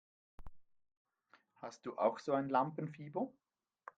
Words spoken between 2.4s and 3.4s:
Lampenfieber?